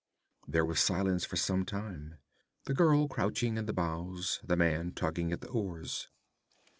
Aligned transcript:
There 0.47 0.65
was 0.65 0.79
silence 0.79 1.25
for 1.25 1.35
some 1.35 1.63
time, 1.63 2.15
the 2.65 2.73
girl 2.73 3.07
crouching 3.07 3.55
in 3.57 3.67
the 3.67 3.71
bows, 3.71 4.39
the 4.43 4.55
man 4.55 4.93
tugging 4.93 5.31
at 5.31 5.41
the 5.41 5.49
oars. 5.49 6.09